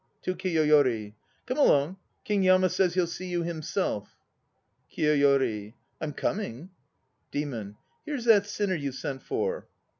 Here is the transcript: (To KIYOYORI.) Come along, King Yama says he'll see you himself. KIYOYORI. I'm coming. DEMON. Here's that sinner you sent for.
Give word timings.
(To 0.23 0.33
KIYOYORI.) 0.33 1.13
Come 1.45 1.59
along, 1.59 1.97
King 2.25 2.41
Yama 2.41 2.69
says 2.69 2.95
he'll 2.95 3.05
see 3.05 3.27
you 3.27 3.43
himself. 3.43 4.15
KIYOYORI. 4.97 5.75
I'm 6.01 6.13
coming. 6.13 6.71
DEMON. 7.29 7.75
Here's 8.03 8.25
that 8.25 8.47
sinner 8.47 8.73
you 8.73 8.93
sent 8.93 9.21
for. 9.21 9.67